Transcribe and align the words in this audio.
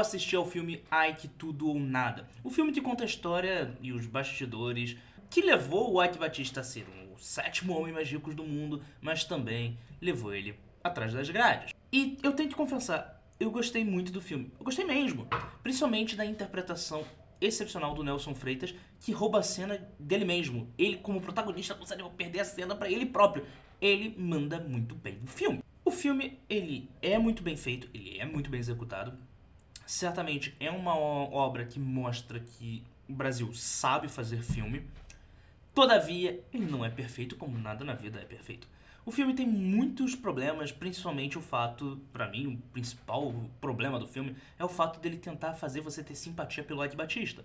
assisti 0.00 0.34
ao 0.34 0.46
filme 0.46 0.82
Ike 1.10 1.28
Tudo 1.28 1.68
ou 1.68 1.78
Nada. 1.78 2.28
O 2.42 2.50
filme 2.50 2.72
que 2.72 2.80
conta 2.80 3.04
a 3.04 3.06
história 3.06 3.76
e 3.80 3.92
os 3.92 4.06
bastidores 4.06 4.96
que 5.28 5.42
levou 5.42 5.92
o 5.92 6.02
Ike 6.02 6.18
Batista 6.18 6.60
a 6.60 6.64
ser 6.64 6.86
o 7.14 7.18
sétimo 7.18 7.78
homem 7.78 7.92
mais 7.92 8.10
rico 8.10 8.34
do 8.34 8.44
mundo, 8.44 8.82
mas 9.00 9.24
também 9.24 9.78
levou 10.00 10.34
ele 10.34 10.58
atrás 10.82 11.12
das 11.12 11.30
grades. 11.30 11.72
E 11.92 12.18
eu 12.22 12.32
tenho 12.32 12.48
que 12.48 12.54
confessar, 12.54 13.22
eu 13.38 13.50
gostei 13.50 13.84
muito 13.84 14.10
do 14.10 14.20
filme. 14.20 14.52
Eu 14.58 14.64
gostei 14.64 14.84
mesmo. 14.84 15.26
Principalmente 15.62 16.16
da 16.16 16.24
interpretação 16.24 17.04
excepcional 17.40 17.94
do 17.94 18.02
Nelson 18.02 18.34
Freitas, 18.34 18.74
que 19.00 19.12
rouba 19.12 19.38
a 19.38 19.42
cena 19.42 19.88
dele 19.98 20.24
mesmo. 20.24 20.72
Ele, 20.76 20.98
como 20.98 21.20
protagonista, 21.20 21.74
consegue 21.74 22.02
perder 22.10 22.40
a 22.40 22.44
cena 22.44 22.74
para 22.74 22.90
ele 22.90 23.06
próprio. 23.06 23.46
Ele 23.80 24.14
manda 24.18 24.60
muito 24.60 24.94
bem 24.94 25.18
no 25.20 25.26
filme. 25.26 25.62
O 25.84 25.90
filme, 25.90 26.38
ele 26.48 26.90
é 27.00 27.18
muito 27.18 27.42
bem 27.42 27.56
feito, 27.56 27.88
ele 27.94 28.18
é 28.18 28.26
muito 28.26 28.50
bem 28.50 28.60
executado. 28.60 29.16
Certamente 29.90 30.54
é 30.60 30.70
uma 30.70 30.96
obra 30.96 31.64
que 31.64 31.80
mostra 31.80 32.38
que 32.38 32.80
o 33.08 33.12
Brasil 33.12 33.52
sabe 33.52 34.06
fazer 34.06 34.40
filme. 34.40 34.86
Todavia, 35.74 36.44
ele 36.54 36.64
não 36.64 36.84
é 36.84 36.88
perfeito, 36.88 37.34
como 37.34 37.58
nada 37.58 37.84
na 37.84 37.94
vida 37.94 38.20
é 38.20 38.24
perfeito. 38.24 38.68
O 39.04 39.10
filme 39.10 39.34
tem 39.34 39.44
muitos 39.44 40.14
problemas, 40.14 40.70
principalmente 40.70 41.36
o 41.36 41.42
fato, 41.42 42.00
para 42.12 42.28
mim, 42.28 42.46
o 42.46 42.56
principal 42.72 43.34
problema 43.60 43.98
do 43.98 44.06
filme 44.06 44.36
é 44.56 44.64
o 44.64 44.68
fato 44.68 45.00
dele 45.00 45.16
tentar 45.16 45.54
fazer 45.54 45.80
você 45.80 46.04
ter 46.04 46.14
simpatia 46.14 46.62
pelo 46.62 46.84
Ed 46.84 46.94
Batista. 46.94 47.44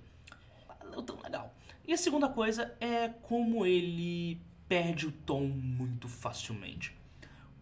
Tão 1.03 1.19
legal. 1.23 1.51
E 1.83 1.93
a 1.93 1.97
segunda 1.97 2.29
coisa 2.29 2.75
é 2.79 3.09
como 3.23 3.65
ele 3.65 4.39
perde 4.69 5.07
o 5.07 5.11
tom 5.11 5.41
muito 5.47 6.07
facilmente. 6.07 6.95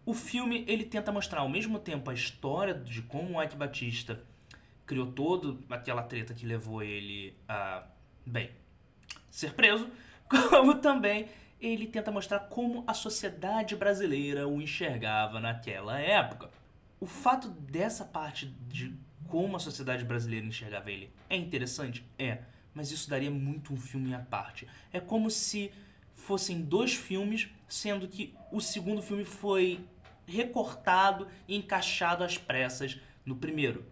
O 0.04 0.12
filme 0.12 0.62
ele 0.68 0.84
tenta 0.84 1.10
mostrar 1.10 1.40
ao 1.40 1.48
mesmo 1.48 1.78
tempo 1.78 2.10
a 2.10 2.14
história 2.14 2.74
de 2.74 3.00
como 3.00 3.38
o 3.38 3.42
Ike 3.42 3.56
Batista 3.56 4.22
criou 4.86 5.10
toda 5.12 5.58
aquela 5.70 6.02
treta 6.02 6.34
que 6.34 6.46
levou 6.46 6.82
ele 6.82 7.36
a, 7.48 7.84
bem, 8.26 8.50
ser 9.30 9.54
preso, 9.54 9.88
como 10.28 10.74
também 10.76 11.28
ele 11.60 11.86
tenta 11.86 12.10
mostrar 12.10 12.40
como 12.40 12.84
a 12.86 12.94
sociedade 12.94 13.74
brasileira 13.74 14.46
o 14.46 14.60
enxergava 14.60 15.40
naquela 15.40 15.98
época. 15.98 16.50
O 17.00 17.06
fato 17.06 17.48
dessa 17.48 18.04
parte 18.04 18.46
de 18.68 18.94
como 19.28 19.56
a 19.56 19.60
sociedade 19.60 20.04
brasileira 20.04 20.46
enxergava 20.46 20.90
ele 20.90 21.10
é 21.28 21.36
interessante? 21.36 22.04
É, 22.18 22.38
mas 22.74 22.90
isso 22.90 23.08
daria 23.08 23.30
muito 23.30 23.72
um 23.72 23.76
filme 23.76 24.14
à 24.14 24.18
parte. 24.18 24.66
É 24.92 25.00
como 25.00 25.30
se 25.30 25.72
fossem 26.14 26.62
dois 26.62 26.94
filmes, 26.94 27.48
sendo 27.68 28.08
que 28.08 28.34
o 28.52 28.60
segundo 28.60 29.02
filme 29.02 29.24
foi 29.24 29.80
recortado 30.26 31.28
e 31.46 31.56
encaixado 31.56 32.24
às 32.24 32.38
pressas 32.38 32.98
no 33.24 33.36
primeiro. 33.36 33.84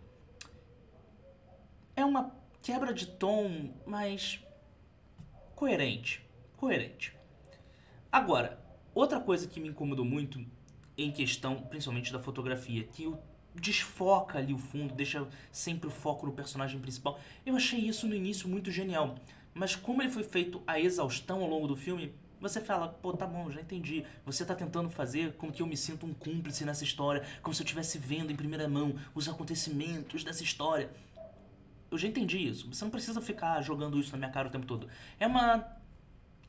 É 2.02 2.04
uma 2.04 2.34
quebra 2.60 2.92
de 2.92 3.06
tom, 3.06 3.72
mas 3.86 4.40
coerente. 5.54 6.20
Coerente. 6.56 7.14
Agora, 8.10 8.58
outra 8.92 9.20
coisa 9.20 9.46
que 9.46 9.60
me 9.60 9.68
incomodou 9.68 10.04
muito 10.04 10.44
em 10.98 11.12
questão, 11.12 11.62
principalmente 11.62 12.12
da 12.12 12.18
fotografia, 12.18 12.82
que 12.82 13.06
o 13.06 13.16
desfoca 13.54 14.38
ali 14.38 14.52
o 14.52 14.58
fundo, 14.58 14.92
deixa 14.92 15.28
sempre 15.52 15.86
o 15.86 15.92
foco 15.92 16.26
no 16.26 16.32
personagem 16.32 16.80
principal. 16.80 17.20
Eu 17.46 17.54
achei 17.54 17.78
isso 17.78 18.08
no 18.08 18.16
início 18.16 18.48
muito 18.48 18.68
genial, 18.72 19.14
mas 19.54 19.76
como 19.76 20.02
ele 20.02 20.10
foi 20.10 20.24
feito 20.24 20.60
a 20.66 20.80
exaustão 20.80 21.40
ao 21.40 21.48
longo 21.48 21.68
do 21.68 21.76
filme, 21.76 22.12
você 22.40 22.60
fala, 22.60 22.88
pô, 22.88 23.12
tá 23.12 23.28
bom, 23.28 23.48
já 23.48 23.60
entendi. 23.60 24.04
Você 24.26 24.44
tá 24.44 24.56
tentando 24.56 24.90
fazer 24.90 25.34
com 25.34 25.52
que 25.52 25.62
eu 25.62 25.66
me 25.68 25.76
sinta 25.76 26.04
um 26.04 26.12
cúmplice 26.12 26.64
nessa 26.64 26.82
história, 26.82 27.22
como 27.40 27.54
se 27.54 27.62
eu 27.62 27.64
estivesse 27.64 27.96
vendo 27.96 28.32
em 28.32 28.36
primeira 28.36 28.68
mão 28.68 28.96
os 29.14 29.28
acontecimentos 29.28 30.24
dessa 30.24 30.42
história. 30.42 30.90
Eu 31.92 31.98
já 31.98 32.08
entendi 32.08 32.38
isso. 32.38 32.66
Você 32.72 32.82
não 32.84 32.90
precisa 32.90 33.20
ficar 33.20 33.60
jogando 33.60 34.00
isso 34.00 34.10
na 34.12 34.18
minha 34.18 34.30
cara 34.30 34.48
o 34.48 34.50
tempo 34.50 34.66
todo. 34.66 34.88
É 35.20 35.26
uma 35.26 35.76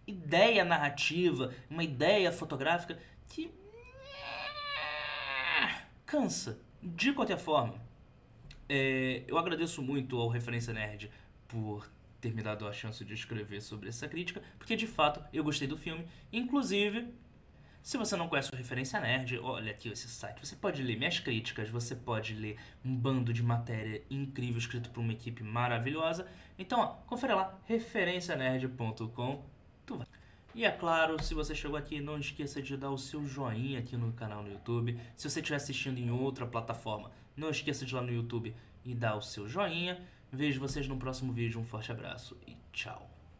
ideia 0.07 0.63
narrativa, 0.63 1.53
uma 1.69 1.83
ideia 1.83 2.31
fotográfica 2.31 2.97
que 3.27 3.53
cansa. 6.05 6.59
De 6.81 7.11
qualquer 7.13 7.37
forma, 7.37 7.75
é, 8.69 9.23
eu 9.27 9.37
agradeço 9.37 9.81
muito 9.81 10.17
ao 10.17 10.29
Referência 10.29 10.73
Nerd 10.73 11.11
por 11.47 11.89
ter 12.21 12.33
me 12.33 12.41
dado 12.41 12.67
a 12.67 12.71
chance 12.71 13.03
de 13.03 13.13
escrever 13.13 13.61
sobre 13.61 13.89
essa 13.89 14.07
crítica, 14.07 14.41
porque 14.57 14.75
de 14.75 14.87
fato 14.87 15.21
eu 15.33 15.43
gostei 15.43 15.67
do 15.67 15.75
filme. 15.75 16.05
Inclusive, 16.31 17.13
se 17.83 17.97
você 17.97 18.15
não 18.15 18.29
conhece 18.29 18.49
o 18.51 18.55
Referência 18.55 18.97
Nerd, 19.01 19.37
olha 19.39 19.71
aqui 19.71 19.89
esse 19.89 20.07
site. 20.07 20.45
Você 20.45 20.55
pode 20.55 20.81
ler 20.81 20.97
minhas 20.97 21.19
críticas, 21.19 21.69
você 21.69 21.93
pode 21.93 22.33
ler 22.33 22.57
um 22.83 22.95
bando 22.95 23.33
de 23.33 23.43
matéria 23.43 24.01
incrível 24.09 24.57
escrito 24.57 24.89
por 24.89 25.01
uma 25.01 25.11
equipe 25.11 25.43
maravilhosa. 25.43 26.25
Então, 26.57 26.79
ó, 26.79 26.87
confere 27.05 27.33
lá, 27.33 27.59
referencianerd.com. 27.65 29.43
E 30.55 30.63
é 30.63 30.71
claro, 30.71 31.21
se 31.21 31.33
você 31.33 31.53
chegou 31.53 31.75
aqui, 31.75 31.99
não 31.99 32.17
esqueça 32.17 32.61
de 32.61 32.77
dar 32.77 32.89
o 32.89 32.97
seu 32.97 33.25
joinha 33.25 33.79
aqui 33.79 33.97
no 33.97 34.13
canal 34.13 34.43
no 34.43 34.51
YouTube. 34.51 34.97
Se 35.15 35.29
você 35.29 35.41
estiver 35.41 35.57
assistindo 35.57 35.97
em 35.97 36.09
outra 36.09 36.45
plataforma, 36.45 37.11
não 37.35 37.49
esqueça 37.49 37.85
de 37.85 37.93
ir 37.93 37.95
lá 37.95 38.01
no 38.01 38.13
YouTube 38.13 38.55
e 38.85 38.95
dar 38.95 39.17
o 39.17 39.21
seu 39.21 39.45
joinha. 39.45 40.01
Vejo 40.31 40.61
vocês 40.61 40.87
no 40.87 40.97
próximo 40.97 41.33
vídeo. 41.33 41.59
Um 41.59 41.65
forte 41.65 41.91
abraço 41.91 42.37
e 42.47 42.55
tchau. 42.71 43.22